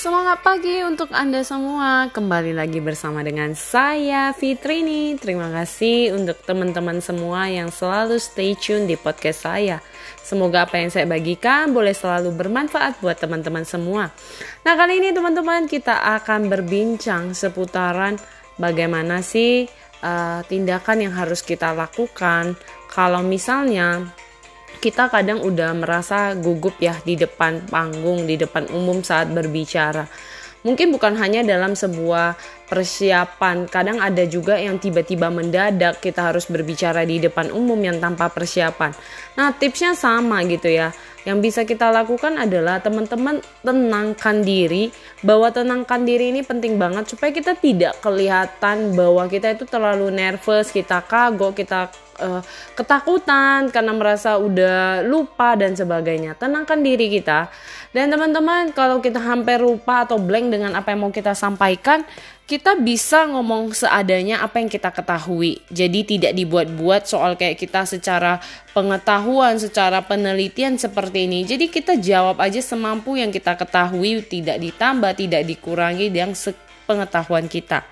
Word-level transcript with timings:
Semangat 0.00 0.40
pagi 0.40 0.80
untuk 0.80 1.12
Anda 1.12 1.44
semua. 1.44 2.08
Kembali 2.08 2.56
lagi 2.56 2.80
bersama 2.80 3.20
dengan 3.20 3.52
saya 3.52 4.32
Fitrini. 4.32 5.12
Terima 5.20 5.52
kasih 5.52 6.16
untuk 6.16 6.40
teman-teman 6.40 7.04
semua 7.04 7.52
yang 7.52 7.68
selalu 7.68 8.16
stay 8.16 8.56
tune 8.56 8.88
di 8.88 8.96
podcast 8.96 9.44
saya. 9.44 9.84
Semoga 10.24 10.64
apa 10.64 10.80
yang 10.80 10.88
saya 10.88 11.04
bagikan 11.04 11.76
boleh 11.76 11.92
selalu 11.92 12.32
bermanfaat 12.32 12.96
buat 13.04 13.20
teman-teman 13.20 13.68
semua. 13.68 14.08
Nah, 14.64 14.72
kali 14.72 15.04
ini 15.04 15.12
teman-teman 15.12 15.68
kita 15.68 16.00
akan 16.16 16.48
berbincang 16.48 17.36
seputaran 17.36 18.16
bagaimana 18.56 19.20
sih 19.20 19.68
uh, 20.00 20.40
tindakan 20.48 21.12
yang 21.12 21.12
harus 21.12 21.44
kita 21.44 21.76
lakukan 21.76 22.56
kalau 22.88 23.20
misalnya 23.20 24.08
kita 24.80 25.12
kadang 25.12 25.44
udah 25.44 25.76
merasa 25.76 26.32
gugup 26.32 26.80
ya 26.80 26.96
di 27.04 27.14
depan 27.14 27.68
panggung, 27.68 28.24
di 28.24 28.40
depan 28.40 28.66
umum 28.72 29.04
saat 29.04 29.28
berbicara. 29.28 30.08
Mungkin 30.64 30.92
bukan 30.92 31.16
hanya 31.20 31.44
dalam 31.44 31.72
sebuah 31.76 32.36
persiapan, 32.70 33.66
kadang 33.66 33.98
ada 33.98 34.22
juga 34.30 34.54
yang 34.54 34.78
tiba-tiba 34.78 35.26
mendadak 35.26 35.98
kita 35.98 36.30
harus 36.30 36.46
berbicara 36.46 37.02
di 37.02 37.18
depan 37.18 37.50
umum 37.50 37.76
yang 37.82 37.98
tanpa 37.98 38.30
persiapan. 38.30 38.94
Nah, 39.34 39.50
tipsnya 39.50 39.98
sama 39.98 40.46
gitu 40.46 40.70
ya. 40.70 40.94
Yang 41.26 41.38
bisa 41.44 41.60
kita 41.68 41.92
lakukan 41.92 42.40
adalah 42.40 42.80
teman-teman 42.80 43.44
tenangkan 43.60 44.40
diri, 44.40 44.88
bahwa 45.20 45.52
tenangkan 45.52 46.00
diri 46.06 46.32
ini 46.32 46.40
penting 46.40 46.80
banget 46.80 47.12
supaya 47.12 47.28
kita 47.28 47.58
tidak 47.60 48.00
kelihatan 48.00 48.96
bahwa 48.96 49.28
kita 49.28 49.52
itu 49.52 49.68
terlalu 49.68 50.08
nervous, 50.08 50.72
kita 50.72 51.04
kagok, 51.04 51.52
kita 51.60 51.92
uh, 52.24 52.40
ketakutan 52.72 53.68
karena 53.68 53.92
merasa 53.92 54.40
udah 54.40 55.04
lupa 55.04 55.60
dan 55.60 55.76
sebagainya. 55.76 56.40
Tenangkan 56.40 56.80
diri 56.80 57.12
kita. 57.12 57.52
Dan 57.92 58.08
teman-teman, 58.08 58.72
kalau 58.72 59.02
kita 59.04 59.20
hampir 59.20 59.60
lupa 59.60 60.08
atau 60.08 60.16
blank 60.16 60.56
dengan 60.56 60.72
apa 60.78 60.94
yang 60.94 61.04
mau 61.04 61.12
kita 61.12 61.36
sampaikan, 61.36 62.00
kita 62.50 62.74
bisa 62.82 63.30
ngomong 63.30 63.70
seadanya 63.70 64.42
apa 64.42 64.58
yang 64.58 64.66
kita 64.66 64.90
ketahui. 64.90 65.62
Jadi 65.70 66.02
tidak 66.02 66.34
dibuat-buat 66.34 67.06
soal 67.06 67.38
kayak 67.38 67.62
kita 67.62 67.86
secara 67.86 68.42
pengetahuan, 68.74 69.54
secara 69.62 70.02
penelitian 70.02 70.74
seperti 70.74 71.30
ini. 71.30 71.46
Jadi 71.46 71.70
kita 71.70 71.94
jawab 71.94 72.42
aja 72.42 72.58
semampu 72.58 73.14
yang 73.14 73.30
kita 73.30 73.54
ketahui, 73.54 74.26
tidak 74.26 74.58
ditambah, 74.58 75.14
tidak 75.14 75.46
dikurangi 75.46 76.10
yang 76.10 76.34
pengetahuan 76.90 77.46
kita. 77.46 77.86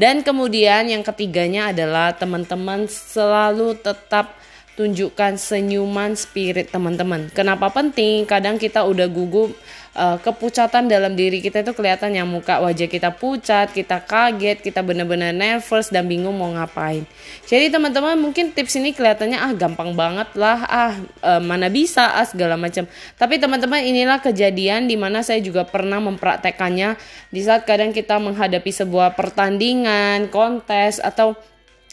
Dan 0.00 0.24
kemudian 0.24 0.88
yang 0.88 1.04
ketiganya 1.04 1.68
adalah 1.68 2.16
teman-teman 2.16 2.88
selalu 2.88 3.76
tetap 3.84 4.32
tunjukkan 4.80 5.36
senyuman 5.36 6.16
spirit 6.16 6.72
teman-teman. 6.72 7.28
Kenapa 7.36 7.68
penting? 7.68 8.24
Kadang 8.24 8.56
kita 8.56 8.88
udah 8.88 9.04
gugup 9.12 9.52
uh, 9.92 10.16
kepucatan 10.16 10.88
dalam 10.88 11.12
diri 11.12 11.44
kita 11.44 11.60
itu 11.60 11.76
kelihatan 11.76 12.16
yang 12.16 12.24
muka 12.24 12.64
wajah 12.64 12.88
kita 12.88 13.12
pucat, 13.12 13.68
kita 13.76 14.00
kaget, 14.00 14.64
kita 14.64 14.80
benar-benar 14.80 15.36
nervous 15.36 15.92
dan 15.92 16.08
bingung 16.08 16.32
mau 16.32 16.48
ngapain. 16.56 17.04
Jadi 17.44 17.68
teman-teman 17.68 18.16
mungkin 18.16 18.56
tips 18.56 18.80
ini 18.80 18.96
kelihatannya 18.96 19.36
ah 19.36 19.52
gampang 19.52 19.92
banget 19.92 20.32
lah, 20.32 20.58
ah 20.64 20.94
uh, 21.20 21.42
mana 21.44 21.68
bisa 21.68 22.16
ah 22.16 22.24
segala 22.24 22.56
macam. 22.56 22.88
Tapi 23.20 23.36
teman-teman 23.36 23.84
inilah 23.84 24.24
kejadian 24.24 24.88
di 24.88 24.96
mana 24.96 25.20
saya 25.20 25.44
juga 25.44 25.68
pernah 25.68 26.00
mempraktekannya 26.00 26.96
di 27.28 27.40
saat 27.44 27.68
kadang 27.68 27.92
kita 27.92 28.16
menghadapi 28.16 28.72
sebuah 28.72 29.12
pertandingan, 29.12 30.32
kontes 30.32 31.04
atau 31.04 31.36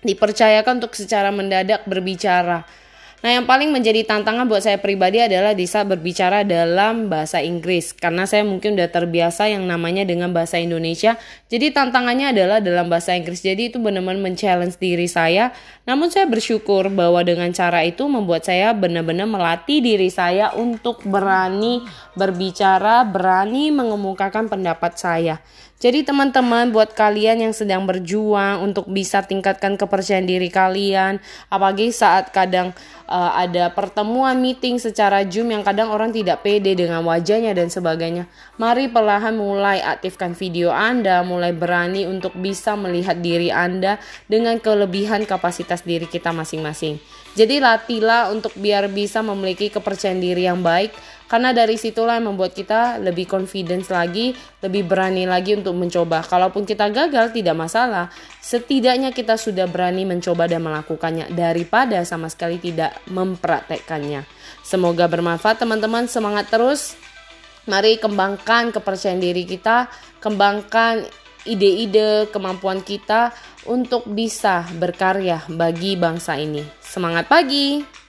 dipercayakan 0.00 0.80
untuk 0.80 0.96
secara 0.96 1.28
mendadak 1.28 1.84
berbicara. 1.84 2.64
Nah, 3.20 3.36
yang 3.36 3.44
paling 3.44 3.68
menjadi 3.68 4.00
tantangan 4.08 4.48
buat 4.48 4.64
saya 4.64 4.80
pribadi 4.80 5.20
adalah 5.20 5.52
di 5.52 5.68
saat 5.68 5.84
berbicara 5.92 6.40
dalam 6.40 7.12
bahasa 7.12 7.36
Inggris 7.44 7.92
karena 7.92 8.24
saya 8.24 8.48
mungkin 8.48 8.80
udah 8.80 8.88
terbiasa 8.88 9.44
yang 9.44 9.68
namanya 9.68 10.08
dengan 10.08 10.32
bahasa 10.32 10.56
Indonesia. 10.56 11.20
Jadi 11.52 11.68
tantangannya 11.68 12.32
adalah 12.32 12.64
dalam 12.64 12.88
bahasa 12.88 13.12
Inggris. 13.12 13.44
Jadi 13.44 13.68
itu 13.68 13.76
benar-benar 13.76 14.24
men-challenge 14.24 14.80
diri 14.80 15.04
saya. 15.04 15.52
Namun 15.84 16.08
saya 16.08 16.24
bersyukur 16.32 16.88
bahwa 16.88 17.20
dengan 17.20 17.52
cara 17.52 17.84
itu 17.84 18.08
membuat 18.08 18.48
saya 18.48 18.72
benar-benar 18.72 19.28
melatih 19.28 19.84
diri 19.84 20.08
saya 20.08 20.56
untuk 20.56 21.04
berani 21.04 21.84
berbicara, 22.16 23.04
berani 23.04 23.68
mengemukakan 23.68 24.48
pendapat 24.48 24.96
saya. 24.96 25.44
Jadi 25.80 26.04
teman-teman 26.04 26.76
buat 26.76 26.92
kalian 26.92 27.40
yang 27.40 27.56
sedang 27.56 27.88
berjuang 27.88 28.60
untuk 28.60 28.84
bisa 28.92 29.24
tingkatkan 29.24 29.80
kepercayaan 29.80 30.28
diri 30.28 30.52
kalian, 30.52 31.24
apalagi 31.48 31.88
saat 31.88 32.36
kadang 32.36 32.76
uh, 33.10 33.34
ada 33.34 33.74
pertemuan 33.74 34.38
meeting 34.38 34.78
secara 34.78 35.26
Zoom 35.26 35.50
yang 35.50 35.66
kadang 35.66 35.90
orang 35.90 36.14
tidak 36.14 36.46
pede 36.46 36.78
dengan 36.78 37.02
wajahnya 37.02 37.52
dan 37.52 37.66
sebagainya. 37.68 38.30
Mari 38.56 38.86
perlahan 38.88 39.34
mulai 39.34 39.82
aktifkan 39.82 40.38
video 40.38 40.70
Anda, 40.70 41.26
mulai 41.26 41.50
berani 41.50 42.06
untuk 42.06 42.32
bisa 42.38 42.78
melihat 42.78 43.18
diri 43.18 43.50
Anda 43.50 43.98
dengan 44.30 44.62
kelebihan 44.62 45.26
kapasitas 45.26 45.82
diri 45.82 46.06
kita 46.06 46.30
masing-masing. 46.30 47.02
Jadi 47.38 47.62
latihlah 47.62 48.34
untuk 48.34 48.50
biar 48.58 48.90
bisa 48.90 49.22
memiliki 49.22 49.70
kepercayaan 49.70 50.18
diri 50.18 50.50
yang 50.50 50.66
baik 50.66 50.90
karena 51.30 51.54
dari 51.54 51.78
situlah 51.78 52.18
yang 52.18 52.34
membuat 52.34 52.58
kita 52.58 52.98
lebih 52.98 53.30
confidence 53.30 53.86
lagi, 53.86 54.34
lebih 54.66 54.82
berani 54.82 55.30
lagi 55.30 55.54
untuk 55.54 55.78
mencoba. 55.78 56.26
Kalaupun 56.26 56.66
kita 56.66 56.90
gagal 56.90 57.30
tidak 57.30 57.54
masalah, 57.54 58.10
setidaknya 58.42 59.14
kita 59.14 59.38
sudah 59.38 59.70
berani 59.70 60.02
mencoba 60.02 60.50
dan 60.50 60.66
melakukannya 60.66 61.30
daripada 61.30 62.02
sama 62.02 62.26
sekali 62.26 62.58
tidak 62.58 62.98
mempraktekkannya. 63.06 64.26
Semoga 64.66 65.06
bermanfaat 65.06 65.62
teman-teman, 65.62 66.10
semangat 66.10 66.50
terus. 66.50 66.98
Mari 67.70 68.02
kembangkan 68.02 68.74
kepercayaan 68.74 69.22
diri 69.22 69.46
kita, 69.46 69.86
kembangkan 70.18 71.06
ide-ide 71.44 72.28
kemampuan 72.32 72.80
kita 72.80 73.32
untuk 73.68 74.08
bisa 74.08 74.64
berkarya 74.76 75.44
bagi 75.48 75.94
bangsa 75.94 76.36
ini. 76.40 76.64
Semangat 76.80 77.28
pagi! 77.28 77.99